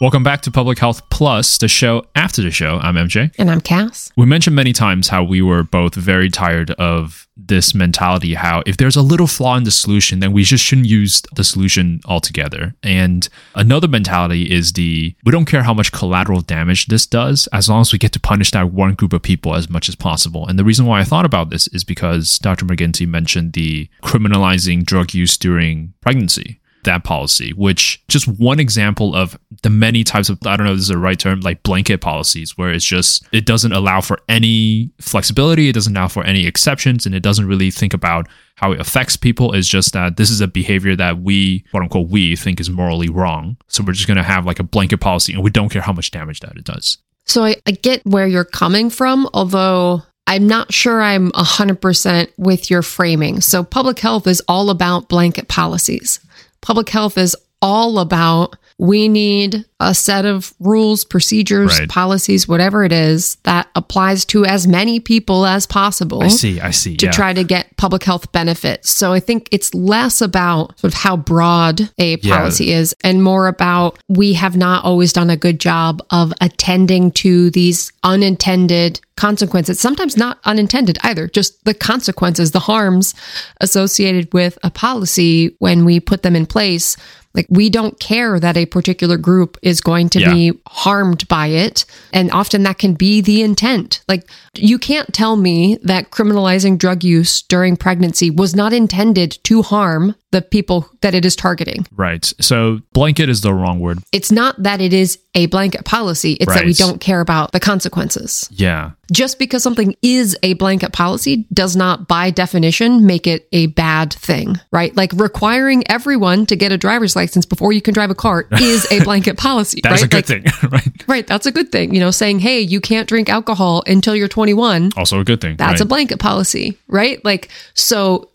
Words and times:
Welcome 0.00 0.22
back 0.22 0.40
to 0.42 0.50
Public 0.50 0.78
Health 0.78 1.06
Plus, 1.10 1.58
the 1.58 1.68
show 1.68 2.06
after 2.16 2.40
the 2.40 2.50
show. 2.50 2.78
I'm 2.78 2.94
MJ. 2.94 3.34
And 3.36 3.50
I'm 3.50 3.60
Cass. 3.60 4.10
We 4.16 4.24
mentioned 4.24 4.56
many 4.56 4.72
times 4.72 5.08
how 5.08 5.22
we 5.22 5.42
were 5.42 5.62
both 5.62 5.94
very 5.94 6.30
tired 6.30 6.70
of 6.70 7.28
this 7.36 7.74
mentality 7.74 8.32
how 8.32 8.62
if 8.64 8.78
there's 8.78 8.96
a 8.96 9.02
little 9.02 9.26
flaw 9.26 9.56
in 9.56 9.64
the 9.64 9.70
solution, 9.70 10.20
then 10.20 10.32
we 10.32 10.42
just 10.42 10.64
shouldn't 10.64 10.86
use 10.86 11.22
the 11.34 11.44
solution 11.44 12.00
altogether. 12.06 12.74
And 12.82 13.28
another 13.54 13.88
mentality 13.88 14.50
is 14.50 14.72
the 14.72 15.14
we 15.24 15.32
don't 15.32 15.44
care 15.44 15.64
how 15.64 15.74
much 15.74 15.92
collateral 15.92 16.40
damage 16.40 16.86
this 16.86 17.04
does, 17.04 17.46
as 17.52 17.68
long 17.68 17.82
as 17.82 17.92
we 17.92 17.98
get 17.98 18.12
to 18.12 18.20
punish 18.20 18.52
that 18.52 18.72
one 18.72 18.94
group 18.94 19.12
of 19.12 19.20
people 19.20 19.54
as 19.54 19.68
much 19.68 19.86
as 19.90 19.96
possible. 19.96 20.46
And 20.46 20.58
the 20.58 20.64
reason 20.64 20.86
why 20.86 21.00
I 21.00 21.04
thought 21.04 21.26
about 21.26 21.50
this 21.50 21.66
is 21.68 21.84
because 21.84 22.38
Dr. 22.38 22.64
McGinty 22.64 23.06
mentioned 23.06 23.52
the 23.52 23.90
criminalizing 24.02 24.82
drug 24.84 25.12
use 25.12 25.36
during 25.36 25.92
pregnancy 26.00 26.59
that 26.84 27.04
policy, 27.04 27.52
which 27.52 28.02
just 28.08 28.26
one 28.26 28.60
example 28.60 29.14
of 29.14 29.38
the 29.62 29.70
many 29.70 30.04
types 30.04 30.28
of 30.28 30.38
I 30.46 30.56
don't 30.56 30.66
know 30.66 30.72
if 30.72 30.78
this 30.78 30.84
is 30.84 30.88
the 30.88 30.98
right 30.98 31.18
term, 31.18 31.40
like 31.40 31.62
blanket 31.62 32.00
policies, 32.00 32.56
where 32.56 32.70
it's 32.70 32.84
just 32.84 33.26
it 33.32 33.46
doesn't 33.46 33.72
allow 33.72 34.00
for 34.00 34.18
any 34.28 34.90
flexibility, 35.00 35.68
it 35.68 35.72
doesn't 35.72 35.96
allow 35.96 36.08
for 36.08 36.24
any 36.24 36.46
exceptions, 36.46 37.06
and 37.06 37.14
it 37.14 37.22
doesn't 37.22 37.46
really 37.46 37.70
think 37.70 37.94
about 37.94 38.28
how 38.56 38.72
it 38.72 38.80
affects 38.80 39.16
people. 39.16 39.54
It's 39.54 39.68
just 39.68 39.92
that 39.92 40.16
this 40.16 40.30
is 40.30 40.40
a 40.40 40.48
behavior 40.48 40.94
that 40.96 41.20
we, 41.20 41.60
quote 41.70 41.82
unquote, 41.84 42.08
we 42.08 42.36
think 42.36 42.60
is 42.60 42.70
morally 42.70 43.08
wrong. 43.08 43.56
So 43.68 43.82
we're 43.82 43.92
just 43.92 44.08
gonna 44.08 44.22
have 44.22 44.46
like 44.46 44.58
a 44.58 44.64
blanket 44.64 44.98
policy 44.98 45.32
and 45.32 45.42
we 45.42 45.50
don't 45.50 45.70
care 45.70 45.82
how 45.82 45.92
much 45.92 46.10
damage 46.10 46.40
that 46.40 46.56
it 46.56 46.64
does. 46.64 46.98
So 47.26 47.44
I, 47.44 47.56
I 47.66 47.72
get 47.72 48.04
where 48.04 48.26
you're 48.26 48.44
coming 48.44 48.90
from, 48.90 49.28
although 49.32 50.02
I'm 50.26 50.46
not 50.46 50.72
sure 50.72 51.02
I'm 51.02 51.30
100% 51.32 52.28
with 52.36 52.70
your 52.70 52.82
framing. 52.82 53.40
So 53.40 53.64
public 53.64 53.98
health 53.98 54.26
is 54.26 54.40
all 54.46 54.70
about 54.70 55.08
blanket 55.08 55.48
policies 55.48 56.20
public 56.62 56.88
health 56.88 57.16
is 57.18 57.36
all 57.62 57.98
about 57.98 58.56
we 58.78 59.08
need 59.08 59.64
a 59.80 59.94
set 59.94 60.24
of 60.26 60.52
rules, 60.60 61.04
procedures, 61.04 61.78
Right. 61.78 61.88
policies, 61.88 62.46
whatever 62.46 62.84
it 62.84 62.92
is 62.92 63.38
that 63.44 63.66
applies 63.74 64.24
to 64.26 64.44
as 64.44 64.66
many 64.66 65.00
people 65.00 65.46
as 65.46 65.66
possible 65.66 66.22
I 66.22 66.28
see, 66.28 66.60
I 66.60 66.70
see. 66.70 66.96
to 66.98 67.06
yeah. 67.06 67.12
try 67.12 67.32
to 67.32 67.42
get 67.42 67.76
public 67.78 68.04
health 68.04 68.30
benefits. 68.32 68.90
So 68.90 69.12
I 69.12 69.20
think 69.20 69.48
it's 69.50 69.72
less 69.74 70.20
about 70.20 70.78
sort 70.78 70.92
of 70.92 70.98
how 71.00 71.16
broad 71.16 71.90
a 71.98 72.18
Yeah. 72.22 72.36
policy 72.36 72.72
is 72.72 72.94
and 73.02 73.22
more 73.24 73.48
about 73.48 73.98
we 74.08 74.34
have 74.34 74.56
not 74.56 74.84
always 74.84 75.12
done 75.12 75.30
a 75.30 75.36
good 75.36 75.58
job 75.58 76.02
of 76.10 76.32
attending 76.40 77.10
to 77.12 77.50
these 77.50 77.90
unintended 78.04 79.00
consequences. 79.16 79.78
Sometimes 79.80 80.16
not 80.16 80.38
unintended 80.44 80.98
either, 81.02 81.26
just 81.28 81.62
the 81.64 81.74
consequences, 81.74 82.50
the 82.52 82.60
harms 82.60 83.14
associated 83.60 84.32
with 84.32 84.58
a 84.62 84.70
policy 84.70 85.54
when 85.58 85.84
we 85.84 86.00
put 86.00 86.22
them 86.22 86.34
in 86.36 86.46
place. 86.46 86.96
Like 87.34 87.46
we 87.48 87.70
don't 87.70 88.00
care 88.00 88.40
that 88.40 88.56
a 88.56 88.66
particular 88.66 89.16
group 89.16 89.56
is 89.62 89.69
going 89.78 90.08
to 90.10 90.20
Yeah. 90.20 90.32
be 90.32 90.52
harmed 90.66 91.28
by 91.28 91.48
it. 91.48 91.84
And 92.14 92.30
often 92.32 92.62
that 92.62 92.78
can 92.78 92.94
be 92.94 93.20
the 93.20 93.42
intent. 93.42 94.00
Like 94.08 94.24
you 94.56 94.78
can't 94.78 95.12
tell 95.12 95.36
me 95.36 95.78
that 95.82 96.10
criminalizing 96.10 96.78
drug 96.78 97.04
use 97.04 97.42
during 97.42 97.76
pregnancy 97.76 98.30
was 98.30 98.56
not 98.56 98.72
intended 98.72 99.38
to 99.44 99.60
harm 99.60 100.14
the 100.32 100.40
people 100.42 100.88
that 101.00 101.14
it 101.14 101.24
is 101.24 101.34
targeting. 101.34 101.86
Right. 101.96 102.24
So 102.40 102.80
blanket 102.92 103.28
is 103.28 103.40
the 103.40 103.52
wrong 103.52 103.80
word. 103.80 103.98
It's 104.12 104.30
not 104.30 104.62
that 104.62 104.80
it 104.80 104.92
is 104.92 105.18
a 105.34 105.46
blanket 105.46 105.84
policy, 105.84 106.34
it's 106.34 106.52
that 106.54 106.64
we 106.64 106.72
don't 106.72 107.00
care 107.00 107.20
about 107.20 107.50
the 107.52 107.58
consequences. 107.60 108.48
Yeah. 108.52 108.92
Just 109.12 109.38
because 109.40 109.62
something 109.62 109.96
is 110.02 110.36
a 110.44 110.54
blanket 110.54 110.92
policy 110.92 111.46
does 111.52 111.74
not, 111.74 112.06
by 112.06 112.30
definition, 112.30 113.06
make 113.06 113.26
it 113.26 113.48
a 113.52 113.66
bad 113.68 114.12
thing, 114.12 114.56
right? 114.70 114.96
Like 114.96 115.12
requiring 115.14 115.82
everyone 115.90 116.46
to 116.46 116.54
get 116.56 116.70
a 116.70 116.78
driver's 116.78 117.16
license 117.16 117.44
before 117.44 117.72
you 117.72 117.80
can 117.82 117.92
drive 117.94 118.10
a 118.10 118.14
car 118.14 118.46
is 118.52 118.86
a 118.92 119.02
blanket 119.02 119.36
policy, 119.36 119.80
That's 119.82 120.02
right? 120.02 120.04
a 120.04 120.08
good 120.22 120.28
Like, 120.30 120.54
thing, 120.54 120.70
right? 120.70 121.08
Right, 121.08 121.26
that's 121.26 121.46
a 121.46 121.52
good 121.52 121.72
thing. 121.72 121.92
You 121.92 121.98
know, 122.00 122.12
saying, 122.12 122.38
hey, 122.38 122.60
you 122.60 122.80
can't 122.80 123.08
drink 123.08 123.28
alcohol 123.28 123.82
until 123.88 124.14
you're 124.14 124.28
21, 124.28 124.90
Also 124.96 125.18
a 125.20 125.24
good 125.24 125.40
thing. 125.40 125.56
that's 125.56 125.80
a 125.80 125.86
blanket 125.86 126.20
policy, 126.20 126.78
right? 126.86 127.24
Like, 127.24 127.48
so 127.74 128.30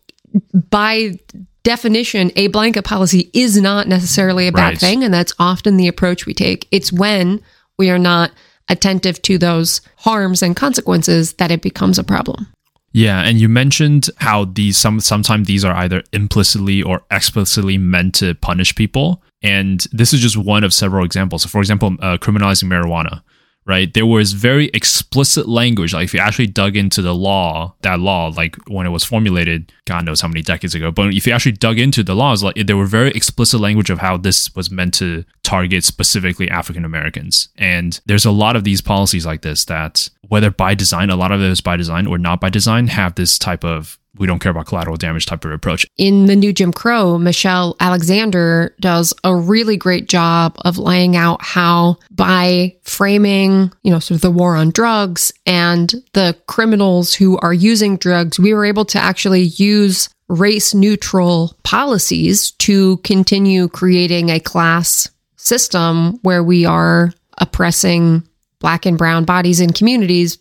by 0.70 1.18
definition, 1.66 2.32
a 2.38 2.48
blanket 2.48 2.86
policy 2.86 3.30
is 3.34 3.60
not 3.60 3.88
necessarily 3.90 4.48
a 4.48 4.52
bad 4.54 4.62
Right. 4.70 4.80
thing. 4.80 5.04
And 5.04 5.14
that's 5.14 5.34
often 5.38 5.76
the 5.76 5.90
approach 5.90 6.26
we 6.26 6.34
take. 6.34 6.68
It's 6.72 6.94
when 6.94 7.42
we 7.78 7.90
are 7.90 8.00
not 8.00 8.32
attentive 8.70 9.22
to 9.24 9.38
those 9.38 9.82
harms 9.98 10.42
and 10.42 10.56
consequences 10.56 11.34
that 11.34 11.52
it 11.52 11.62
becomes 11.62 12.00
a 12.00 12.04
problem. 12.04 12.48
Yeah, 12.94 13.20
and 13.22 13.38
you 13.42 13.50
mentioned 13.50 14.10
how 14.18 14.46
these 14.46 14.78
some 14.78 15.02
sometimes 15.02 15.48
these 15.48 15.66
are 15.66 15.76
either 15.76 16.02
implicitly 16.14 16.82
or 16.82 17.02
explicitly 17.12 17.78
meant 17.78 18.16
to 18.16 18.36
punish 18.36 18.74
people, 18.74 19.22
and 19.44 19.86
this 19.92 20.14
is 20.14 20.22
just 20.22 20.38
one 20.38 20.64
of 20.64 20.74
several 20.74 21.04
examples. 21.04 21.42
So, 21.44 21.50
for 21.50 21.60
example, 21.60 21.98
uh, 22.00 22.16
criminalizing 22.18 22.70
marijuana, 22.70 23.22
right? 23.66 23.94
There 23.94 24.06
was 24.06 24.34
very 24.34 24.68
explicit 24.74 25.48
language. 25.48 25.94
Like 25.94 26.06
if 26.06 26.14
you 26.14 26.20
actually 26.20 26.48
dug 26.48 26.76
into 26.76 27.02
the 27.02 27.16
law, 27.16 27.76
that 27.82 28.00
law, 28.00 28.28
like 28.28 28.56
when 28.68 28.86
it 28.86 28.92
was 28.92 29.04
formulated, 29.04 29.72
God 29.86 30.06
knows 30.06 30.22
how 30.22 30.28
many 30.28 30.42
decades 30.42 30.76
ago. 30.76 30.92
But 30.92 31.14
if 31.14 31.26
you 31.26 31.34
actually 31.34 31.54
dug 31.54 31.80
into 31.80 32.04
the 32.04 32.16
laws, 32.16 32.44
like 32.44 32.56
there 32.68 32.78
were 32.78 32.86
very 32.86 33.12
explicit 33.12 33.60
language 33.60 33.90
of 33.90 34.00
how 34.00 34.18
this 34.18 34.54
was 34.56 34.70
meant 34.70 34.94
to 34.96 35.26
target 35.46 35.84
specifically 35.84 36.50
African 36.50 36.84
Americans. 36.84 37.50
And 37.56 38.00
there's 38.06 38.26
a 38.26 38.32
lot 38.32 38.56
of 38.56 38.64
these 38.64 38.82
policies 38.82 39.26
like 39.26 39.42
this 39.42 39.66
that, 39.66 40.10
whether 40.28 40.52
by 40.52 40.76
design, 40.76 41.10
a 41.10 41.16
lot 41.16 41.32
of 41.32 41.40
those 41.40 41.62
by 41.62 41.78
design 41.78 42.08
or 42.08 42.18
not 42.18 42.42
by 42.42 42.50
design, 42.50 42.88
have 42.88 43.16
this 43.16 43.38
type 43.38 43.64
of 43.64 43.98
we 44.18 44.28
don't 44.28 44.40
care 44.40 44.52
about 44.52 44.66
collateral 44.66 44.96
damage 44.96 45.26
type 45.26 45.44
of 45.44 45.52
approach. 45.52 45.86
in 45.98 46.26
the 46.28 46.38
new 46.38 46.54
Jim 46.54 46.72
Crow, 46.72 47.18
Michelle 47.18 47.76
Alexander 47.82 48.74
does 48.80 49.14
a 49.26 49.36
really 49.36 49.76
great 49.76 50.08
job 50.08 50.56
of 50.64 50.78
laying 50.78 51.18
out 51.18 51.42
how 51.42 51.98
by 52.12 52.74
framing, 52.84 53.74
you 53.84 53.92
know, 53.92 54.00
sort 54.00 54.16
of 54.16 54.22
the 54.22 54.32
war 54.32 54.56
on 54.56 54.72
drugs 54.72 55.34
and 55.46 55.96
the 56.14 56.34
criminals 56.48 57.14
who 57.14 57.38
are 57.40 57.54
using 57.54 57.98
drugs, 57.98 58.40
we 58.40 58.54
were 58.54 58.64
able 58.64 58.86
to 58.86 59.00
actually 59.00 59.42
use 59.42 60.08
race 60.28 60.74
neutral 60.74 61.56
policies 61.64 62.52
to 62.52 62.98
continue 62.98 63.68
creating 63.68 64.30
a 64.30 64.40
class 64.40 65.10
system 65.46 66.20
where 66.24 66.44
we 66.44 66.66
are 66.66 67.12
oppressing 67.38 68.28
black 68.60 68.86
and 68.86 68.98
brown 68.98 69.26
bodies 69.26 69.60
and 69.60 69.76
communities 69.76 70.38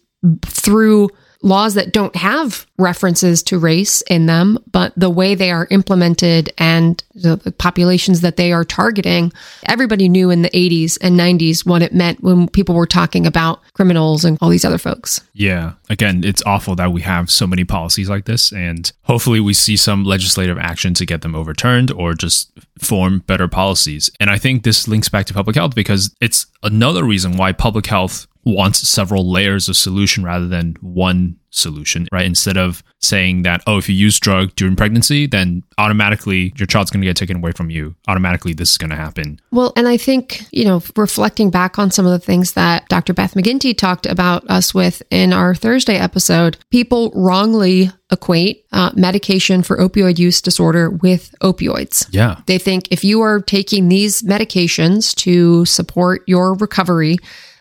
through 0.47 1.09
laws 1.44 1.75
that 1.75 1.93
don't 1.93 2.16
have 2.16 2.66
references 2.78 3.43
to 3.43 3.59
race 3.59 4.00
in 4.03 4.27
them, 4.27 4.59
but 4.72 4.93
the 4.97 5.10
way 5.10 5.34
they 5.34 5.50
are 5.50 5.69
implemented 5.71 6.53
and 6.59 7.05
the, 7.15 7.37
populations 7.59 8.22
that 8.22 8.37
they 8.37 8.50
are 8.53 8.65
targeting, 8.65 9.31
everybody 9.66 10.09
knew 10.09 10.31
in 10.31 10.43
the 10.43 10.50
80s 10.50 10.99
and 11.03 11.19
90s 11.21 11.65
what 11.66 11.82
it 11.82 11.93
meant 11.93 12.22
when 12.22 12.49
people 12.49 12.75
were 12.75 12.87
talking 12.87 13.27
about 13.27 13.60
criminals 13.75 14.25
and 14.25 14.38
all 14.41 14.49
these 14.49 14.65
other 14.65 14.78
folks. 14.78 15.21
Yeah. 15.34 15.75
Again, 15.91 16.25
it's 16.25 16.43
awful 16.47 16.75
that 16.77 16.93
we 16.93 17.03
have 17.03 17.31
so 17.31 17.47
many 17.47 17.65
policies 17.65 18.09
like 18.09 18.25
this, 18.25 18.50
and 18.50 18.91
hopefully 19.03 19.41
we 19.41 19.53
see 19.53 19.76
some 19.76 20.05
legislative 20.05 20.59
action 20.59 20.94
to 20.94 21.06
get 21.06 21.21
them 21.21 21.34
overturned 21.34 21.91
or 21.91 22.15
just 22.15 22.50
form 22.78 23.21
better 23.21 23.49
policies. 23.49 24.11
And 24.19 24.31
I 24.31 24.38
think 24.38 24.62
this 24.62 24.88
links 24.88 25.11
back 25.11 25.26
to 25.26 25.34
public 25.34 25.56
health 25.56 25.75
because 25.75 26.15
it's 26.21 26.47
another 26.62 27.05
reason 27.05 27.37
why 27.37 27.53
public 27.53 27.87
health 27.87 28.26
wants 28.44 28.87
several 28.87 29.31
layers 29.31 29.69
of 29.69 29.77
solution 29.77 30.25
rather 30.25 30.49
than 30.49 30.77
one 30.81 31.37
solution, 31.55 32.09
right? 32.12 32.27
Instead 32.27 32.56
of 32.56 32.82
saying 33.00 33.43
that, 33.43 33.62
oh, 33.66 33.78
if 33.78 33.88
you 33.88 33.94
use 33.94 34.19
drug 34.19 34.55
during 34.56 34.77
pregnancy, 34.77 35.27
then 35.27 35.62
automatically 35.78 36.53
your 36.56 36.66
child's 36.66 36.91
going 36.91 37.00
to 37.00 37.06
get 37.06 37.16
taken 37.16 37.37
away 37.37 37.53
from 37.53 37.71
you. 37.71 37.94
Automatically, 38.09 38.53
this 38.53 38.72
is 38.72 38.78
going 38.78 38.91
to 38.91 38.97
happen. 38.97 39.41
Well, 39.53 39.72
and 39.77 39.87
I 39.87 39.97
think, 39.97 40.43
you 40.53 40.65
know, 40.65 40.82
reflecting 40.97 41.50
back 41.50 41.78
on 41.78 41.91
some 41.91 42.06
of 42.06 42.12
the 42.12 42.19
things 42.19 42.53
that 42.53 42.88
Dr. 42.88 43.15
Beth 43.15 43.34
McGinty 43.34 43.77
talked 43.77 44.06
about 44.06 44.49
us 44.50 44.75
with 44.75 45.03
in 45.11 45.32
our 45.32 45.55
Thursday 45.55 45.97
episode, 45.97 46.56
people 46.71 47.12
wrongly 47.15 47.91
equate 48.11 48.65
uh, 48.72 48.91
medication 48.94 49.62
for 49.62 49.76
opioid 49.78 50.19
use 50.19 50.41
disorder 50.41 50.91
with 50.91 51.34
opioids. 51.41 52.06
Yeah. 52.11 52.41
They 52.47 52.59
think 52.59 52.88
if 52.91 53.03
you 53.05 53.21
are 53.22 53.41
taking 53.41 53.88
these 53.88 54.22
medications 54.22 55.15
to 55.16 55.65
support 55.65 56.23
your 56.26 56.55
recovery, 56.55 57.19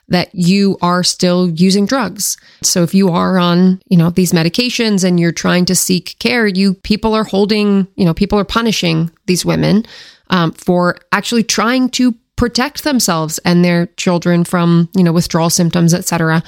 that 0.09 0.29
you 0.33 0.77
are 0.81 1.03
still 1.03 1.49
using 1.49 1.85
drugs. 1.85 2.37
So 2.61 2.83
if 2.83 2.93
you 2.93 3.09
are 3.09 3.37
on, 3.37 3.81
you 3.87 3.97
know, 3.97 4.09
these 4.09 4.31
medications 4.31 5.03
and 5.03 5.19
you're 5.19 5.31
trying 5.31 5.65
to 5.65 5.75
seek 5.75 6.17
care, 6.19 6.45
you 6.45 6.73
people 6.73 7.13
are 7.13 7.23
holding, 7.23 7.87
you 7.95 8.05
know, 8.05 8.13
people 8.13 8.37
are 8.37 8.45
punishing 8.45 9.09
these 9.25 9.45
women 9.45 9.85
um, 10.29 10.51
for 10.51 10.97
actually 11.11 11.43
trying 11.43 11.89
to 11.91 12.13
protect 12.35 12.83
themselves 12.83 13.39
and 13.45 13.63
their 13.63 13.85
children 13.97 14.43
from, 14.43 14.89
you 14.95 15.03
know, 15.03 15.13
withdrawal 15.13 15.49
symptoms, 15.49 15.93
et 15.93 16.05
cetera. 16.05 16.43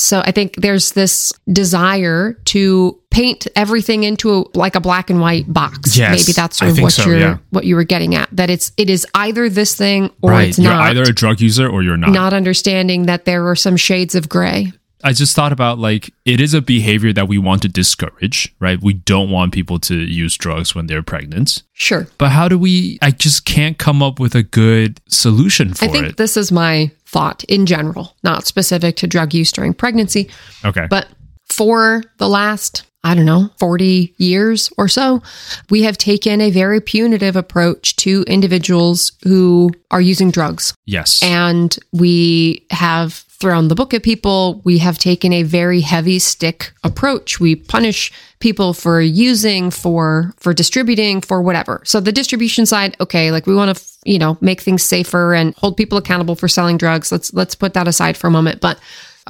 So 0.00 0.20
I 0.24 0.30
think 0.30 0.56
there's 0.56 0.92
this 0.92 1.32
desire 1.52 2.34
to 2.46 2.98
paint 3.10 3.46
everything 3.56 4.04
into 4.04 4.32
a, 4.32 4.44
like 4.54 4.74
a 4.74 4.80
black 4.80 5.10
and 5.10 5.20
white 5.20 5.52
box. 5.52 5.96
Yes, 5.96 6.10
Maybe 6.10 6.32
that's 6.32 6.58
sort 6.58 6.70
of 6.70 6.80
what 6.80 6.92
so, 6.92 7.06
you're 7.06 7.18
yeah. 7.18 7.38
what 7.50 7.64
you 7.64 7.74
were 7.74 7.84
getting 7.84 8.14
at. 8.14 8.28
That 8.32 8.50
it's 8.50 8.72
it 8.76 8.88
is 8.88 9.06
either 9.14 9.48
this 9.48 9.74
thing 9.74 10.10
or 10.22 10.30
right. 10.30 10.48
it's 10.48 10.58
You're 10.58 10.72
not. 10.72 10.90
either 10.90 11.02
a 11.02 11.12
drug 11.12 11.40
user 11.40 11.68
or 11.68 11.82
you're 11.82 11.96
not. 11.96 12.10
not 12.10 12.32
understanding 12.32 13.06
that 13.06 13.24
there 13.24 13.48
are 13.48 13.56
some 13.56 13.76
shades 13.76 14.14
of 14.14 14.28
gray. 14.28 14.72
I 15.04 15.12
just 15.12 15.36
thought 15.36 15.52
about 15.52 15.78
like 15.78 16.12
it 16.24 16.40
is 16.40 16.54
a 16.54 16.60
behavior 16.60 17.12
that 17.12 17.28
we 17.28 17.38
want 17.38 17.62
to 17.62 17.68
discourage, 17.68 18.54
right? 18.58 18.80
We 18.82 18.94
don't 18.94 19.30
want 19.30 19.52
people 19.52 19.78
to 19.80 19.94
use 19.96 20.36
drugs 20.36 20.74
when 20.74 20.86
they're 20.86 21.02
pregnant. 21.02 21.62
Sure. 21.72 22.08
But 22.18 22.30
how 22.30 22.48
do 22.48 22.58
we 22.58 22.98
I 23.00 23.12
just 23.12 23.44
can't 23.44 23.78
come 23.78 24.02
up 24.02 24.18
with 24.18 24.34
a 24.34 24.42
good 24.42 25.00
solution 25.08 25.74
for 25.74 25.84
it. 25.84 25.88
I 25.88 25.92
think 25.92 26.06
it. 26.06 26.16
this 26.16 26.36
is 26.36 26.50
my 26.50 26.90
thought 27.08 27.42
in 27.44 27.66
general, 27.66 28.14
not 28.22 28.46
specific 28.46 28.96
to 28.96 29.06
drug 29.06 29.34
use 29.34 29.50
during 29.50 29.74
pregnancy, 29.74 30.28
okay. 30.64 30.86
but 30.90 31.08
for 31.48 32.04
the 32.18 32.28
last 32.28 32.84
I 33.04 33.14
don't 33.14 33.26
know, 33.26 33.48
40 33.58 34.12
years 34.18 34.72
or 34.76 34.88
so, 34.88 35.22
we 35.70 35.84
have 35.84 35.96
taken 35.96 36.40
a 36.40 36.50
very 36.50 36.80
punitive 36.80 37.36
approach 37.36 37.94
to 37.96 38.24
individuals 38.26 39.12
who 39.22 39.70
are 39.90 40.00
using 40.00 40.32
drugs. 40.32 40.74
yes. 40.84 41.22
And 41.22 41.78
we 41.92 42.66
have 42.70 43.24
thrown 43.40 43.68
the 43.68 43.74
book 43.74 43.94
at 43.94 44.02
people. 44.02 44.60
We 44.64 44.78
have 44.78 44.98
taken 44.98 45.32
a 45.32 45.42
very 45.42 45.80
heavy 45.80 46.18
stick 46.18 46.72
approach. 46.82 47.38
We 47.38 47.54
punish 47.54 48.12
people 48.40 48.74
for 48.74 49.00
using, 49.00 49.70
for 49.70 50.34
for 50.38 50.52
distributing, 50.52 51.20
for 51.20 51.40
whatever. 51.42 51.80
So 51.84 52.00
the 52.00 52.12
distribution 52.12 52.66
side, 52.66 52.96
okay, 53.00 53.30
like 53.30 53.46
we 53.46 53.54
want 53.54 53.76
to, 53.76 53.84
you 54.04 54.18
know, 54.18 54.38
make 54.40 54.60
things 54.60 54.82
safer 54.82 55.34
and 55.34 55.54
hold 55.56 55.76
people 55.76 55.98
accountable 55.98 56.34
for 56.34 56.48
selling 56.48 56.78
drugs. 56.78 57.12
Let's 57.12 57.32
let's 57.32 57.54
put 57.54 57.74
that 57.74 57.88
aside 57.88 58.16
for 58.16 58.26
a 58.26 58.32
moment, 58.32 58.60
but 58.60 58.78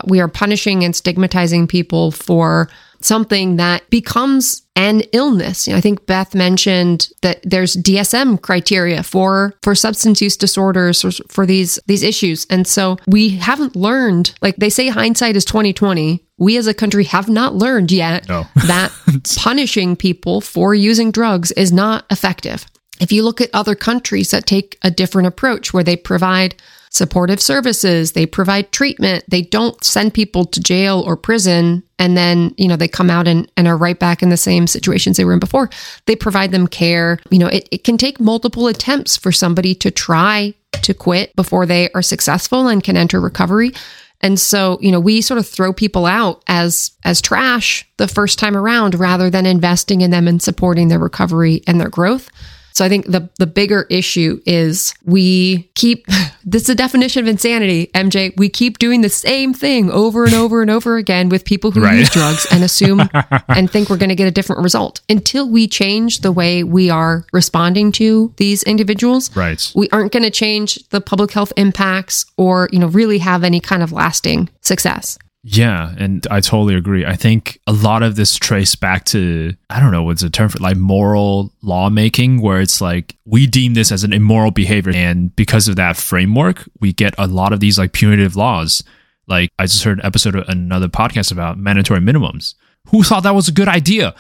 we 0.07 0.21
are 0.21 0.29
punishing 0.29 0.85
and 0.85 0.95
stigmatizing 0.95 1.67
people 1.67 2.11
for 2.11 2.69
something 3.01 3.57
that 3.57 3.89
becomes 3.91 4.63
an 4.77 5.01
illness. 5.13 5.67
You 5.67 5.73
know, 5.73 5.79
I 5.79 5.81
think 5.81 6.07
Beth 6.07 6.35
mentioned 6.35 7.09
that 7.23 7.41
there's 7.43 7.77
DSM 7.77 8.41
criteria 8.41 9.03
for 9.03 9.55
for 9.63 9.75
substance 9.75 10.23
use 10.23 10.37
disorders 10.37 11.05
or 11.05 11.11
for 11.29 11.47
these 11.47 11.81
these 11.87 12.03
issues. 12.03 12.47
And 12.49 12.67
so 12.67 12.97
we 13.07 13.31
haven't 13.31 13.75
learned, 13.75 14.35
like 14.41 14.57
they 14.57 14.71
say 14.71 14.89
hindsight 14.89 15.37
is 15.37 15.45
2020. 15.45 16.25
We 16.39 16.57
as 16.57 16.69
a 16.69 16.75
country 16.75 17.05
have 17.05 17.29
not 17.29 17.55
learned 17.55 17.91
yet 17.91 18.29
No. 18.29 18.47
that 18.67 18.93
punishing 19.37 19.97
people 19.97 20.41
for 20.41 20.75
using 20.75 21.11
drugs 21.11 21.51
is 21.53 21.73
not 21.73 22.05
effective. 22.11 22.65
If 23.01 23.13
you 23.13 23.23
look 23.23 23.41
at 23.41 23.51
other 23.53 23.75
countries 23.75 24.31
that 24.31 24.47
take 24.47 24.79
a 24.83 24.91
different 24.91 25.29
approach 25.29 25.73
where 25.73 25.85
they 25.85 25.97
provide 25.97 26.55
supportive 26.91 27.41
services, 27.41 28.13
they 28.13 28.27
provide 28.27 28.73
treatment, 28.73 29.25
they 29.29 29.43
don't 29.43 29.83
send 29.85 30.15
people 30.15 30.45
to 30.47 30.61
jail 30.61 31.03
or 31.07 31.17
prison 31.17 31.83
and 31.99 32.17
then, 32.17 32.55
you 32.57 32.69
know, 32.69 32.77
they 32.77 32.89
come 32.89 33.11
out 33.11 33.27
and, 33.27 33.51
and 33.57 33.67
are 33.67 33.77
right 33.77 33.99
back 33.99 34.23
in 34.23 34.29
the 34.29 34.37
same 34.37 34.67
situations 34.67 35.17
they 35.17 35.25
were 35.25 35.33
in 35.33 35.41
before. 35.41 35.69
They 36.07 36.15
provide 36.15 36.53
them 36.53 36.69
care. 36.69 37.19
You 37.31 37.41
know, 37.41 37.49
it, 37.49 37.69
it 37.73 37.85
can 37.85 37.99
take 37.99 38.21
multiple 38.21 38.69
attempts 38.69 39.17
for 39.17 39.33
somebody 39.33 39.75
to 39.77 39.91
try 39.91 40.55
to 40.83 40.95
quit 40.95 41.35
before 41.35 41.67
they 41.67 41.91
are 41.93 42.03
successful 42.03 42.69
and 42.69 42.85
can 42.85 42.97
enter 42.97 43.21
recovery. 43.21 43.73
And 44.21 44.39
so, 44.39 44.79
you 44.81 44.91
know, 44.91 45.01
we 45.01 45.21
sort 45.21 45.39
of 45.39 45.47
throw 45.47 45.73
people 45.73 46.07
out 46.07 46.43
as 46.49 46.93
as 47.05 47.21
trash 47.21 47.89
the 47.99 48.09
first 48.09 48.39
time 48.39 48.57
around 48.57 48.97
rather 48.97 49.31
than 49.31 49.47
investing 49.47 50.01
in 50.01 50.11
them 50.11 50.27
and 50.27 50.43
supporting 50.43 50.89
their 50.89 50.99
recovery 50.99 51.63
and 51.67 51.81
their 51.81 51.89
growth. 51.89 52.31
So 52.79 52.85
I 52.85 52.89
think 52.89 53.07
the 53.07 53.29
the 53.41 53.47
bigger 53.49 53.89
issue 53.91 54.41
is 54.47 54.95
we 55.05 55.69
keep 55.75 56.07
this 56.45 56.63
is 56.63 56.69
a 56.69 56.77
definition 56.77 57.21
of 57.21 57.27
insanity, 57.27 57.91
MJ. 57.93 58.33
We 58.37 58.49
keep 58.49 58.79
doing 58.79 59.01
the 59.01 59.09
same 59.09 59.53
thing 59.53 59.91
over 59.91 60.25
and 60.25 60.33
over 60.33 60.63
and 60.63 60.71
over 60.71 60.97
again 60.97 61.29
with 61.29 61.45
people 61.45 61.73
who 61.73 61.81
Right. 61.81 61.99
use 61.99 62.11
drugs 62.11 62.47
and 62.53 62.63
assume 62.63 63.01
and 63.49 63.69
think 63.69 63.91
we're 63.91 63.97
going 63.97 64.11
to 64.11 64.15
get 64.15 64.29
a 64.29 64.31
different 64.31 64.63
result. 64.63 65.01
Until 65.09 65.51
we 65.51 65.67
change 65.67 66.21
the 66.21 66.31
way 66.31 66.63
we 66.63 66.89
are 66.89 67.25
responding 67.33 67.91
to 67.93 68.33
these 68.37 68.63
individuals, 68.63 69.35
right. 69.37 69.73
we 69.75 69.89
aren't 69.91 70.13
going 70.13 70.23
to 70.23 70.31
change 70.31 70.79
the 70.91 71.01
public 71.01 71.33
health 71.33 71.53
impacts 71.57 72.27
or, 72.37 72.69
you 72.71 72.79
know, 72.79 72.87
really 72.87 73.19
have 73.19 73.43
any 73.43 73.59
kind 73.59 73.83
of 73.83 73.91
lasting 73.91 74.51
success. 74.61 75.19
Yeah, 75.51 75.95
and 75.97 76.27
I 76.31 76.41
totally 76.41 76.75
agree. 76.75 77.07
I 77.07 77.17
think 77.17 77.59
a 77.67 77.73
lot 77.73 78.03
of 78.03 78.17
this 78.17 78.37
trace 78.37 78.75
back 78.75 79.07
to 79.07 79.55
I 79.71 79.81
don't 79.81 79.93
know 79.93 80.03
what's 80.03 80.21
the 80.21 80.29
term 80.29 80.51
for 80.51 80.59
like 80.59 80.77
moral 80.77 81.55
lawmaking, 81.63 82.43
where 82.43 82.61
it's 82.61 82.83
like 82.83 83.17
we 83.25 83.47
deem 83.47 83.73
this 83.73 83.91
as 83.91 84.05
an 84.05 84.13
immoral 84.13 84.51
behavior, 84.51 84.93
and 84.95 85.35
because 85.37 85.67
of 85.67 85.77
that 85.77 85.97
framework, 85.97 86.69
we 86.81 86.93
get 86.93 87.15
a 87.17 87.27
lot 87.27 87.55
of 87.55 87.61
these 87.61 87.79
like 87.79 87.95
punitive 87.95 88.37
laws. 88.37 88.85
Like 89.27 89.49
I 89.59 89.65
just 89.65 89.85
heard 89.85 90.01
an 90.01 90.05
episode 90.05 90.35
of 90.35 90.47
another 90.49 90.89
podcast 90.89 91.33
about 91.33 91.57
mandatory 91.57 92.01
minimums. 92.01 92.55
Who 92.91 93.03
thought 93.03 93.23
that 93.23 93.35
was 93.35 93.49
a 93.49 93.53
good 93.53 93.69
idea? 93.69 94.15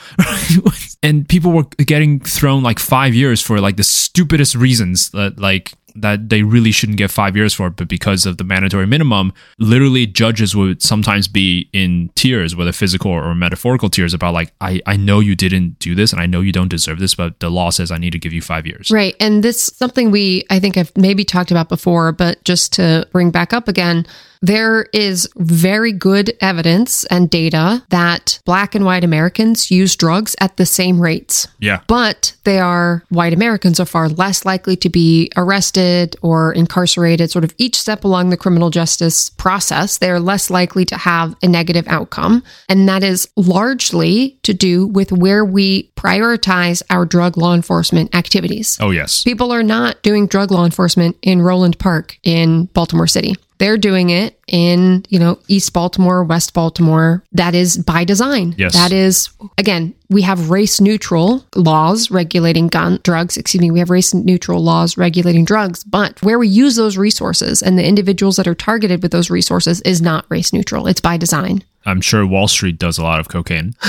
and 1.02 1.28
people 1.28 1.52
were 1.52 1.64
getting 1.64 2.20
thrown 2.20 2.62
like 2.62 2.78
five 2.78 3.14
years 3.14 3.42
for 3.42 3.60
like 3.60 3.76
the 3.76 3.84
stupidest 3.84 4.54
reasons 4.54 5.10
that 5.10 5.38
like 5.38 5.74
that 6.02 6.28
they 6.28 6.42
really 6.42 6.72
shouldn't 6.72 6.98
get 6.98 7.10
five 7.10 7.36
years 7.36 7.54
for, 7.54 7.70
but 7.70 7.88
because 7.88 8.26
of 8.26 8.36
the 8.38 8.44
mandatory 8.44 8.86
minimum, 8.86 9.32
literally 9.58 10.06
judges 10.06 10.54
would 10.54 10.82
sometimes 10.82 11.28
be 11.28 11.68
in 11.72 12.10
tears, 12.14 12.54
whether 12.54 12.72
physical 12.72 13.10
or 13.10 13.34
metaphorical 13.34 13.88
tears, 13.88 14.14
about 14.14 14.34
like, 14.34 14.52
I, 14.60 14.80
I 14.86 14.96
know 14.96 15.20
you 15.20 15.34
didn't 15.34 15.78
do 15.78 15.94
this 15.94 16.12
and 16.12 16.20
I 16.20 16.26
know 16.26 16.40
you 16.40 16.52
don't 16.52 16.68
deserve 16.68 16.98
this, 16.98 17.14
but 17.14 17.40
the 17.40 17.50
law 17.50 17.70
says 17.70 17.90
I 17.90 17.98
need 17.98 18.12
to 18.12 18.18
give 18.18 18.32
you 18.32 18.42
five 18.42 18.66
years. 18.66 18.90
Right. 18.90 19.14
And 19.20 19.42
this 19.42 19.62
something 19.62 20.10
we 20.10 20.44
I 20.50 20.58
think 20.58 20.76
I've 20.76 20.96
maybe 20.96 21.24
talked 21.24 21.50
about 21.50 21.68
before, 21.68 22.12
but 22.12 22.42
just 22.44 22.72
to 22.74 23.06
bring 23.12 23.30
back 23.30 23.52
up 23.52 23.68
again, 23.68 24.06
there 24.40 24.86
is 24.92 25.28
very 25.36 25.92
good 25.92 26.36
evidence 26.40 27.04
and 27.04 27.30
data 27.30 27.82
that 27.90 28.40
black 28.44 28.74
and 28.74 28.84
white 28.84 29.04
Americans 29.04 29.70
use 29.70 29.96
drugs 29.96 30.34
at 30.40 30.56
the 30.56 30.66
same 30.66 31.00
rates. 31.00 31.48
Yeah. 31.58 31.80
But 31.86 32.34
they 32.44 32.58
are 32.58 33.02
white 33.08 33.32
Americans 33.32 33.80
are 33.80 33.86
far 33.86 34.08
less 34.08 34.44
likely 34.44 34.76
to 34.76 34.88
be 34.88 35.30
arrested 35.36 36.16
or 36.22 36.52
incarcerated, 36.52 37.30
sort 37.30 37.44
of 37.44 37.54
each 37.58 37.76
step 37.76 38.04
along 38.04 38.30
the 38.30 38.36
criminal 38.36 38.70
justice 38.70 39.30
process. 39.30 39.98
They 39.98 40.10
are 40.10 40.20
less 40.20 40.50
likely 40.50 40.84
to 40.86 40.96
have 40.96 41.34
a 41.42 41.48
negative 41.48 41.86
outcome. 41.88 42.42
And 42.68 42.88
that 42.88 43.02
is 43.02 43.28
largely 43.36 44.38
to 44.42 44.54
do 44.54 44.86
with 44.86 45.12
where 45.12 45.44
we 45.44 45.90
prioritize 45.96 46.82
our 46.90 47.04
drug 47.04 47.36
law 47.36 47.54
enforcement 47.54 48.14
activities. 48.14 48.78
Oh, 48.80 48.90
yes. 48.90 49.24
People 49.24 49.52
are 49.52 49.62
not 49.62 50.02
doing 50.02 50.26
drug 50.26 50.50
law 50.50 50.64
enforcement 50.64 51.16
in 51.22 51.42
Roland 51.42 51.78
Park 51.78 52.18
in 52.22 52.66
Baltimore 52.66 53.06
City. 53.06 53.34
They're 53.58 53.78
doing 53.78 54.10
it 54.10 54.38
in, 54.46 55.04
you 55.08 55.18
know, 55.18 55.38
East 55.48 55.72
Baltimore, 55.72 56.24
West 56.24 56.54
Baltimore. 56.54 57.22
That 57.32 57.54
is 57.54 57.76
by 57.78 58.04
design. 58.04 58.54
Yes. 58.56 58.74
That 58.74 58.92
is, 58.92 59.30
again, 59.58 59.94
we 60.08 60.22
have 60.22 60.50
race 60.50 60.80
neutral 60.80 61.44
laws 61.54 62.10
regulating 62.10 62.68
gun 62.68 63.00
drugs. 63.02 63.36
Excuse 63.36 63.60
me. 63.60 63.70
We 63.70 63.80
have 63.80 63.90
race 63.90 64.14
neutral 64.14 64.62
laws 64.62 64.96
regulating 64.96 65.44
drugs, 65.44 65.84
but 65.84 66.22
where 66.22 66.38
we 66.38 66.48
use 66.48 66.76
those 66.76 66.96
resources 66.96 67.62
and 67.62 67.78
the 67.78 67.86
individuals 67.86 68.36
that 68.36 68.48
are 68.48 68.54
targeted 68.54 69.02
with 69.02 69.12
those 69.12 69.30
resources 69.30 69.80
is 69.82 70.00
not 70.00 70.24
race 70.28 70.52
neutral. 70.52 70.86
It's 70.86 71.00
by 71.00 71.16
design. 71.16 71.62
I'm 71.86 72.00
sure 72.00 72.26
Wall 72.26 72.48
Street 72.48 72.78
does 72.78 72.98
a 72.98 73.02
lot 73.02 73.20
of 73.20 73.28
cocaine, 73.28 73.74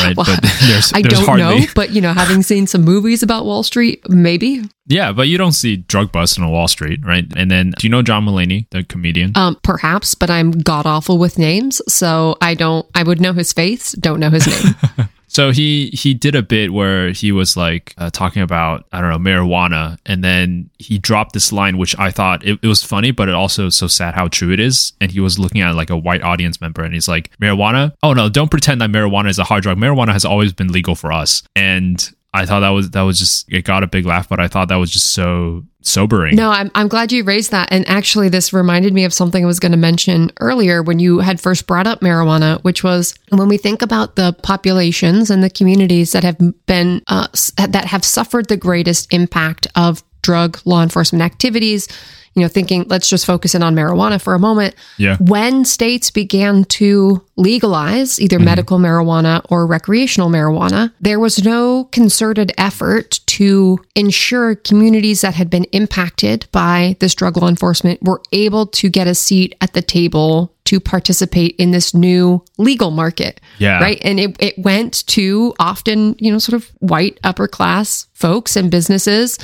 right? 0.00 0.16
but 0.16 0.26
there's, 0.66 0.92
I 0.92 1.02
there's 1.02 1.14
don't 1.14 1.24
hardly, 1.24 1.60
know, 1.60 1.66
but 1.74 1.90
you 1.90 2.00
know, 2.00 2.12
having 2.12 2.42
seen 2.42 2.66
some 2.66 2.82
movies 2.82 3.22
about 3.22 3.44
Wall 3.44 3.62
Street, 3.62 4.08
maybe. 4.08 4.62
yeah, 4.86 5.12
but 5.12 5.28
you 5.28 5.38
don't 5.38 5.52
see 5.52 5.76
drug 5.76 6.10
busts 6.10 6.38
on 6.38 6.50
Wall 6.50 6.68
Street, 6.68 7.04
right? 7.04 7.24
And 7.36 7.50
then, 7.50 7.72
do 7.78 7.86
you 7.86 7.90
know 7.90 8.02
John 8.02 8.24
Mulaney, 8.26 8.68
the 8.70 8.82
comedian? 8.84 9.32
Um, 9.36 9.56
perhaps, 9.62 10.14
but 10.14 10.30
I'm 10.30 10.50
god 10.50 10.86
awful 10.86 11.18
with 11.18 11.38
names, 11.38 11.80
so 11.92 12.36
I 12.40 12.54
don't. 12.54 12.86
I 12.94 13.02
would 13.02 13.20
know 13.20 13.32
his 13.32 13.52
face, 13.52 13.92
don't 13.92 14.20
know 14.20 14.30
his 14.30 14.46
name. 14.46 15.08
So 15.34 15.50
he 15.50 15.90
he 15.92 16.14
did 16.14 16.36
a 16.36 16.42
bit 16.42 16.72
where 16.72 17.10
he 17.10 17.32
was 17.32 17.56
like 17.56 17.92
uh, 17.98 18.08
talking 18.10 18.40
about 18.40 18.86
I 18.92 19.00
don't 19.00 19.10
know 19.10 19.18
marijuana, 19.18 19.98
and 20.06 20.22
then 20.22 20.70
he 20.78 20.96
dropped 20.96 21.32
this 21.32 21.50
line 21.50 21.76
which 21.76 21.98
I 21.98 22.12
thought 22.12 22.46
it, 22.46 22.60
it 22.62 22.68
was 22.68 22.84
funny, 22.84 23.10
but 23.10 23.28
it 23.28 23.34
also 23.34 23.68
so 23.68 23.88
sad 23.88 24.14
how 24.14 24.28
true 24.28 24.52
it 24.52 24.60
is. 24.60 24.92
And 25.00 25.10
he 25.10 25.18
was 25.18 25.36
looking 25.36 25.60
at 25.60 25.74
like 25.74 25.90
a 25.90 25.96
white 25.96 26.22
audience 26.22 26.60
member, 26.60 26.84
and 26.84 26.94
he's 26.94 27.08
like, 27.08 27.36
"Marijuana? 27.38 27.92
Oh 28.04 28.12
no, 28.12 28.28
don't 28.28 28.50
pretend 28.50 28.80
that 28.80 28.90
marijuana 28.90 29.28
is 29.28 29.40
a 29.40 29.44
hard 29.44 29.64
drug. 29.64 29.76
Marijuana 29.76 30.12
has 30.12 30.24
always 30.24 30.52
been 30.52 30.70
legal 30.70 30.94
for 30.94 31.10
us." 31.10 31.42
And 31.56 32.08
I 32.34 32.46
thought 32.46 32.60
that 32.60 32.70
was 32.70 32.90
that 32.90 33.02
was 33.02 33.18
just 33.18 33.50
it 33.50 33.64
got 33.64 33.84
a 33.84 33.86
big 33.86 34.04
laugh, 34.04 34.28
but 34.28 34.40
I 34.40 34.48
thought 34.48 34.68
that 34.68 34.76
was 34.76 34.90
just 34.90 35.12
so 35.12 35.62
sobering. 35.82 36.34
No, 36.34 36.50
I'm, 36.50 36.70
I'm 36.74 36.88
glad 36.88 37.12
you 37.12 37.22
raised 37.22 37.52
that. 37.52 37.68
And 37.70 37.88
actually, 37.88 38.28
this 38.28 38.52
reminded 38.52 38.92
me 38.92 39.04
of 39.04 39.12
something 39.12 39.44
I 39.44 39.46
was 39.46 39.60
going 39.60 39.72
to 39.72 39.78
mention 39.78 40.32
earlier 40.40 40.82
when 40.82 40.98
you 40.98 41.20
had 41.20 41.40
first 41.40 41.68
brought 41.68 41.86
up 41.86 42.00
marijuana, 42.00 42.60
which 42.64 42.82
was 42.82 43.14
when 43.28 43.48
we 43.48 43.56
think 43.56 43.82
about 43.82 44.16
the 44.16 44.34
populations 44.42 45.30
and 45.30 45.44
the 45.44 45.50
communities 45.50 46.10
that 46.12 46.24
have 46.24 46.38
been, 46.66 47.02
uh, 47.06 47.28
that 47.56 47.84
have 47.84 48.04
suffered 48.04 48.48
the 48.48 48.56
greatest 48.56 49.12
impact 49.12 49.68
of 49.76 50.02
drug 50.22 50.58
law 50.64 50.82
enforcement 50.82 51.22
activities. 51.22 51.86
You 52.34 52.42
know, 52.42 52.48
thinking, 52.48 52.84
let's 52.88 53.08
just 53.08 53.26
focus 53.26 53.54
in 53.54 53.62
on 53.62 53.74
marijuana 53.74 54.20
for 54.20 54.34
a 54.34 54.38
moment. 54.38 54.74
Yeah. 54.98 55.16
When 55.20 55.64
states 55.64 56.10
began 56.10 56.64
to 56.64 57.24
legalize 57.36 58.20
either 58.20 58.36
mm-hmm. 58.36 58.44
medical 58.44 58.78
marijuana 58.78 59.44
or 59.50 59.66
recreational 59.66 60.30
marijuana, 60.30 60.92
there 61.00 61.20
was 61.20 61.44
no 61.44 61.84
concerted 61.84 62.52
effort 62.58 63.20
to 63.26 63.78
ensure 63.94 64.54
communities 64.56 65.20
that 65.20 65.34
had 65.34 65.50
been 65.50 65.64
impacted 65.64 66.46
by 66.52 66.96
this 67.00 67.14
drug 67.14 67.36
law 67.36 67.48
enforcement 67.48 68.02
were 68.02 68.20
able 68.32 68.66
to 68.66 68.88
get 68.88 69.06
a 69.06 69.14
seat 69.14 69.54
at 69.60 69.72
the 69.72 69.82
table 69.82 70.52
to 70.64 70.80
participate 70.80 71.54
in 71.56 71.70
this 71.70 71.94
new 71.94 72.42
legal 72.58 72.90
market. 72.90 73.40
Yeah. 73.58 73.80
Right. 73.80 73.98
And 74.02 74.18
it, 74.18 74.36
it 74.42 74.58
went 74.58 75.06
to 75.08 75.54
often, 75.58 76.16
you 76.18 76.32
know, 76.32 76.38
sort 76.38 76.54
of 76.60 76.70
white 76.80 77.20
upper 77.22 77.46
class 77.46 78.06
folks 78.14 78.56
and 78.56 78.70
businesses 78.70 79.38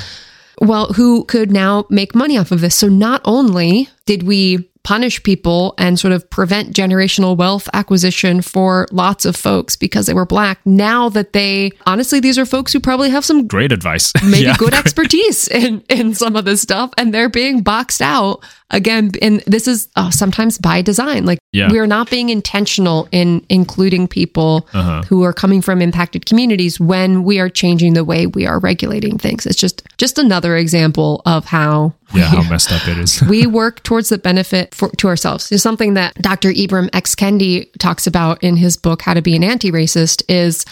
well, 0.60 0.92
who 0.92 1.24
could 1.24 1.50
now 1.50 1.86
make 1.90 2.14
money 2.14 2.36
off 2.38 2.50
of 2.52 2.60
this. 2.60 2.74
So 2.76 2.88
not 2.88 3.20
only 3.24 3.88
did 4.06 4.22
we 4.24 4.68
punish 4.82 5.22
people 5.22 5.74
and 5.76 5.98
sort 6.00 6.10
of 6.10 6.28
prevent 6.30 6.74
generational 6.74 7.36
wealth 7.36 7.68
acquisition 7.74 8.40
for 8.40 8.88
lots 8.90 9.26
of 9.26 9.36
folks 9.36 9.76
because 9.76 10.06
they 10.06 10.14
were 10.14 10.24
black. 10.24 10.58
Now 10.64 11.10
that 11.10 11.34
they, 11.34 11.72
honestly, 11.86 12.18
these 12.18 12.38
are 12.38 12.46
folks 12.46 12.72
who 12.72 12.80
probably 12.80 13.10
have 13.10 13.22
some 13.22 13.46
Great 13.46 13.72
advice. 13.72 14.10
maybe 14.24 14.38
Yeah. 14.46 14.56
good 14.56 14.72
expertise 14.72 15.48
in 15.48 15.82
in 15.90 16.14
some 16.14 16.34
of 16.34 16.46
this 16.46 16.62
stuff 16.62 16.90
and 16.96 17.12
they're 17.12 17.28
being 17.28 17.60
boxed 17.62 18.00
out 18.00 18.42
again 18.70 19.10
and 19.22 19.40
this 19.46 19.66
is 19.68 19.88
uh, 19.96 20.10
sometimes 20.10 20.58
by 20.58 20.82
design 20.82 21.24
like 21.26 21.38
Yeah. 21.52 21.70
we 21.72 21.78
are 21.78 21.86
not 21.86 22.10
being 22.10 22.28
intentional 22.28 23.08
in 23.12 23.44
including 23.48 24.06
people 24.08 24.68
Uh-huh. 24.72 25.02
who 25.08 25.22
are 25.24 25.32
coming 25.32 25.60
from 25.62 25.82
impacted 25.82 26.26
communities 26.26 26.78
when 26.78 27.24
we 27.24 27.40
are 27.40 27.48
changing 27.50 27.94
the 27.94 28.04
way 28.04 28.26
we 28.26 28.46
are 28.46 28.58
regulating 28.60 29.18
things 29.18 29.46
it's 29.46 29.56
just 29.60 29.82
just 29.98 30.18
another 30.18 30.56
example 30.56 31.22
of 31.26 31.44
how 31.46 31.92
Yeah, 32.14 32.24
how 32.24 32.42
messed 32.50 32.72
up 32.72 32.86
it 32.88 32.98
is. 32.98 33.22
we 33.28 33.46
work 33.46 33.82
towards 33.84 34.08
the 34.08 34.18
benefit 34.18 34.74
for, 34.74 34.88
to 34.96 35.06
ourselves. 35.06 35.52
Is 35.52 35.62
something 35.62 35.94
that 35.94 36.14
Dr. 36.16 36.50
Ibram 36.52 36.88
X. 36.92 37.14
Kendi 37.14 37.68
talks 37.78 38.04
about 38.06 38.42
in 38.42 38.56
his 38.56 38.76
book, 38.76 39.02
How 39.02 39.14
to 39.14 39.22
Be 39.22 39.36
an 39.36 39.44
Anti-Racist, 39.44 40.22
is 40.28 40.64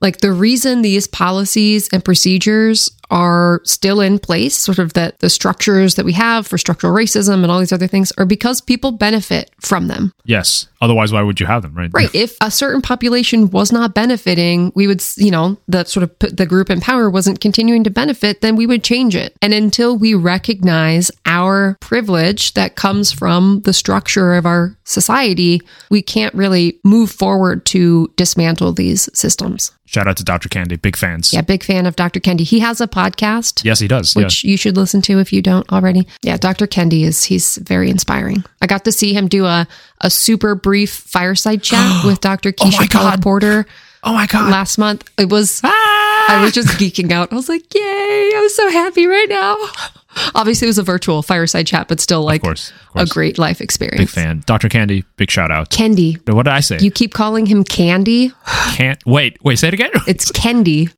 like 0.00 0.18
the 0.18 0.32
reason 0.32 0.82
these 0.82 1.06
policies 1.06 1.88
and 1.92 2.04
procedures 2.04 2.90
are 3.10 3.60
still 3.64 4.00
in 4.00 4.18
place, 4.18 4.56
sort 4.56 4.78
of 4.78 4.92
that 4.94 5.18
the 5.20 5.30
structures 5.30 5.94
that 5.94 6.04
we 6.04 6.12
have 6.12 6.46
for 6.46 6.58
structural 6.58 6.92
racism 6.92 7.42
and 7.42 7.52
all 7.52 7.60
these 7.60 7.72
other 7.72 7.86
things 7.86 8.12
are 8.18 8.26
because 8.26 8.60
people 8.60 8.90
benefit 8.92 9.50
from 9.60 9.86
them. 9.88 10.12
yes. 10.24 10.66
Otherwise, 10.82 11.10
why 11.10 11.22
would 11.22 11.40
you 11.40 11.46
have 11.46 11.62
them, 11.62 11.74
right? 11.74 11.90
Right. 11.94 12.14
If 12.14 12.36
a 12.42 12.50
certain 12.50 12.82
population 12.82 13.48
was 13.48 13.72
not 13.72 13.94
benefiting, 13.94 14.72
we 14.74 14.86
would, 14.86 15.02
you 15.16 15.30
know, 15.30 15.56
the 15.66 15.84
sort 15.84 16.04
of 16.04 16.18
p- 16.18 16.30
the 16.30 16.44
group 16.44 16.68
in 16.68 16.82
power 16.82 17.08
wasn't 17.08 17.40
continuing 17.40 17.82
to 17.84 17.90
benefit, 17.90 18.42
then 18.42 18.56
we 18.56 18.66
would 18.66 18.84
change 18.84 19.16
it. 19.16 19.34
And 19.40 19.54
until 19.54 19.96
we 19.96 20.12
recognize 20.12 21.10
our 21.24 21.78
privilege 21.80 22.52
that 22.54 22.76
comes 22.76 23.10
from 23.10 23.62
the 23.62 23.72
structure 23.72 24.34
of 24.34 24.44
our 24.44 24.76
society, 24.84 25.62
we 25.90 26.02
can't 26.02 26.34
really 26.34 26.78
move 26.84 27.10
forward 27.10 27.64
to 27.66 28.12
dismantle 28.16 28.74
these 28.74 29.08
systems. 29.18 29.72
Shout 29.86 30.06
out 30.08 30.16
to 30.18 30.24
Dr. 30.24 30.48
Candy. 30.48 30.76
Big 30.76 30.96
fans. 30.96 31.32
Yeah, 31.32 31.42
big 31.42 31.62
fan 31.62 31.86
of 31.86 31.96
Dr. 31.96 32.20
Kendi. 32.20 32.40
He 32.42 32.58
has 32.60 32.80
a 32.80 32.86
podcast. 32.88 33.64
Yes, 33.64 33.78
he 33.80 33.88
does. 33.88 34.14
Which 34.16 34.44
you 34.44 34.56
should 34.56 34.76
listen 34.76 35.00
to 35.02 35.20
if 35.20 35.32
you 35.32 35.40
don't 35.40 35.70
already. 35.72 36.06
Yeah, 36.22 36.36
Dr. 36.36 36.66
Kendi 36.66 37.02
is 37.04 37.22
he's 37.24 37.56
very 37.56 37.88
inspiring. 37.88 38.44
I 38.60 38.66
got 38.66 38.84
to 38.84 38.92
see 38.92 39.14
him 39.14 39.28
do 39.28 39.44
a 39.46 39.66
a 40.00 40.10
super 40.10 40.54
brief 40.54 40.90
fireside 40.92 41.62
chat 41.62 42.04
with 42.04 42.20
Dr. 42.20 42.52
Oh 42.60 42.64
Keisha 42.64 42.90
God. 42.90 43.22
Porter. 43.22 43.66
Oh 44.02 44.12
my 44.12 44.26
God. 44.26 44.50
last 44.50 44.76
month. 44.78 45.08
It 45.18 45.30
was 45.30 45.60
Ah! 45.64 46.26
I 46.28 46.42
was 46.42 46.52
just 46.52 46.68
geeking 46.78 47.12
out. 47.12 47.32
I 47.32 47.36
was 47.36 47.48
like, 47.48 47.72
"Yay, 47.74 48.32
I'm 48.36 48.48
so 48.50 48.70
happy 48.70 49.06
right 49.06 49.28
now." 49.28 49.56
Obviously, 50.34 50.66
it 50.66 50.70
was 50.70 50.78
a 50.78 50.82
virtual 50.82 51.22
fireside 51.22 51.66
chat, 51.66 51.88
but 51.88 52.00
still 52.00 52.22
like 52.22 52.42
course, 52.42 52.72
of 52.94 53.08
a 53.08 53.12
great 53.12 53.38
life 53.38 53.60
experience. 53.60 54.00
Big 54.00 54.08
fan. 54.08 54.42
Dr. 54.46 54.68
Candy, 54.68 55.04
big 55.16 55.30
shout 55.30 55.50
out. 55.50 55.70
Kendi. 55.70 56.16
What 56.32 56.44
did 56.44 56.52
I 56.52 56.60
say? 56.60 56.78
You 56.78 56.90
keep 56.90 57.14
calling 57.14 57.46
him 57.46 57.64
Candy. 57.64 58.32
can't 58.72 59.04
wait. 59.06 59.42
Wait, 59.44 59.58
say 59.58 59.68
it 59.68 59.74
again. 59.74 59.90
It's 60.06 60.30
Kendi. 60.32 60.92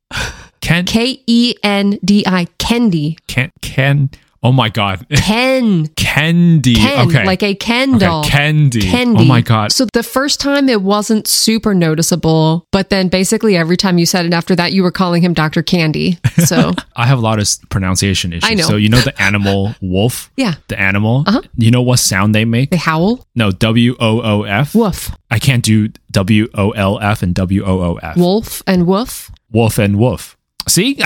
Can 0.61 0.85
K 0.85 1.21
E 1.25 1.55
N 1.63 1.99
D 2.03 2.23
I. 2.25 2.45
Kendi. 2.57 3.17
can 3.27 3.51
can 3.61 4.09
oh 4.43 4.51
my 4.51 4.69
god. 4.69 5.05
Ken. 5.15 5.87
Candy. 5.95 6.75
Ken, 6.75 7.07
okay. 7.07 7.25
like 7.25 7.43
a 7.43 7.55
Ken 7.55 7.97
doll. 7.97 8.21
okay. 8.21 8.29
Candy. 8.29 8.81
Candy. 8.81 9.21
Oh 9.23 9.25
my 9.25 9.41
god. 9.41 9.71
So 9.71 9.85
the 9.93 10.03
first 10.03 10.39
time 10.39 10.69
it 10.69 10.81
wasn't 10.81 11.27
super 11.27 11.73
noticeable, 11.75 12.65
but 12.71 12.89
then 12.89 13.09
basically 13.09 13.55
every 13.57 13.77
time 13.77 13.97
you 13.97 14.05
said 14.05 14.25
it 14.25 14.33
after 14.33 14.55
that, 14.55 14.73
you 14.73 14.83
were 14.83 14.91
calling 14.91 15.21
him 15.21 15.33
Dr. 15.33 15.61
Candy. 15.61 16.17
So 16.45 16.73
I 16.95 17.05
have 17.05 17.17
a 17.17 17.21
lot 17.21 17.39
of 17.39 17.47
pronunciation 17.69 18.33
issues. 18.33 18.49
I 18.49 18.53
know. 18.55 18.63
So 18.63 18.75
you 18.75 18.89
know 18.89 19.01
the 19.01 19.19
animal 19.21 19.75
wolf? 19.81 20.31
yeah, 20.35 20.55
The 20.67 20.79
animal? 20.79 21.23
Uh-huh. 21.27 21.41
You 21.55 21.71
know 21.71 21.81
what 21.81 21.99
sound 21.99 22.33
they 22.35 22.45
make? 22.45 22.71
they 22.71 22.77
howl. 22.77 23.25
No, 23.35 23.51
W 23.51 23.95
O 23.99 24.21
O 24.21 24.43
F. 24.43 24.73
Woof. 24.75 25.11
I 25.31 25.39
can't 25.39 25.63
do 25.63 25.89
W 26.11 26.47
O 26.55 26.71
L 26.71 26.99
F 26.99 27.21
and 27.23 27.35
W 27.35 27.63
O 27.65 27.79
O 27.81 27.95
F. 27.95 28.17
Wolf 28.17 28.63
and 28.67 28.87
woof. 28.87 29.31
Wolf 29.51 29.77
and 29.77 29.97
wolf. 29.97 30.37
See? 30.67 30.99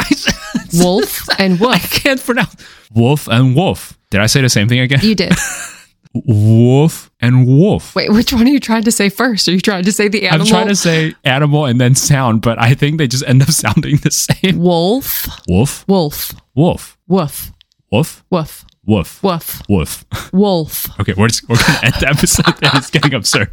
Wolf 0.74 1.28
and 1.40 1.60
woof. 1.60 1.70
I 1.70 1.80
can't 1.80 2.24
pronounce 2.24 2.56
wolf 2.94 3.28
and 3.28 3.56
wolf. 3.56 3.98
Did 4.10 4.22
I 4.22 4.28
say 4.28 4.42
the 4.42 4.50
same 4.50 4.68
thing 4.70 4.80
again? 4.80 5.00
You 5.02 5.16
did. 5.16 5.34
wolf 6.14 7.10
and 7.22 7.48
wolf. 7.48 7.96
Wait, 7.96 8.10
which 8.12 8.32
one 8.32 8.46
are 8.46 8.50
you 8.50 8.60
trying 8.60 8.84
to 8.84 8.92
say 8.92 9.10
first? 9.10 9.48
Are 9.48 9.52
you 9.52 9.60
trying 9.60 9.84
to 9.84 9.92
say 9.92 10.08
the 10.08 10.28
animal? 10.28 10.42
I'm 10.46 10.48
trying 10.48 10.68
to 10.68 10.76
say 10.76 11.16
animal 11.24 11.66
and 11.66 11.82
then 11.82 11.96
sound, 11.96 12.42
but 12.42 12.62
I 12.62 12.74
think 12.76 12.98
they 13.00 13.08
just 13.08 13.24
end 13.28 13.42
up 13.42 13.50
sounding 13.52 13.98
the 13.98 14.12
same. 14.12 14.60
wolf, 14.60 15.28
Wolf, 15.48 15.86
wolf, 15.88 16.34
wolf, 16.54 16.98
woof, 17.08 17.52
wolf, 17.92 18.24
woof, 18.32 18.66
wolf, 18.86 19.16
woof, 19.24 19.62
wolf. 19.68 20.06
wolf. 20.34 21.00
Okay, 21.00 21.14
we're 21.18 21.30
just, 21.30 21.50
we're 21.50 21.56
gonna 21.58 21.80
end 21.84 21.96
the 22.00 22.08
episode. 22.10 22.54
It's 22.78 22.92
getting 22.92 23.14
absurd. 23.16 23.50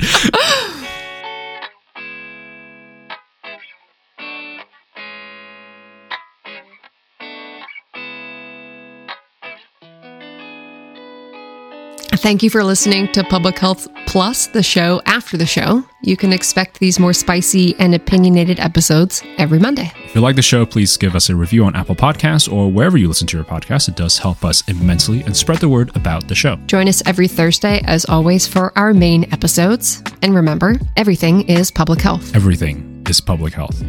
Thank 12.20 12.42
you 12.42 12.50
for 12.50 12.62
listening 12.62 13.10
to 13.12 13.24
Public 13.24 13.58
Health 13.58 13.88
Plus, 14.06 14.46
the 14.48 14.62
show 14.62 15.00
after 15.06 15.38
the 15.38 15.46
show. 15.46 15.82
You 16.02 16.18
can 16.18 16.34
expect 16.34 16.78
these 16.78 16.98
more 16.98 17.14
spicy 17.14 17.74
and 17.78 17.94
opinionated 17.94 18.60
episodes 18.60 19.22
every 19.38 19.58
Monday. 19.58 19.90
If 20.04 20.14
you 20.14 20.20
like 20.20 20.36
the 20.36 20.42
show, 20.42 20.66
please 20.66 20.98
give 20.98 21.16
us 21.16 21.30
a 21.30 21.34
review 21.34 21.64
on 21.64 21.74
Apple 21.74 21.96
Podcasts 21.96 22.52
or 22.52 22.70
wherever 22.70 22.98
you 22.98 23.08
listen 23.08 23.26
to 23.28 23.38
your 23.38 23.46
podcast. 23.46 23.88
It 23.88 23.96
does 23.96 24.18
help 24.18 24.44
us 24.44 24.62
immensely 24.68 25.22
and 25.22 25.34
spread 25.34 25.60
the 25.60 25.70
word 25.70 25.96
about 25.96 26.28
the 26.28 26.34
show. 26.34 26.56
Join 26.66 26.88
us 26.88 27.02
every 27.06 27.26
Thursday, 27.26 27.80
as 27.84 28.04
always, 28.04 28.46
for 28.46 28.76
our 28.78 28.92
main 28.92 29.24
episodes. 29.32 30.02
And 30.20 30.34
remember, 30.34 30.74
everything 30.98 31.48
is 31.48 31.70
public 31.70 32.02
health. 32.02 32.36
Everything 32.36 33.02
is 33.08 33.22
public 33.22 33.54
health. 33.54 33.82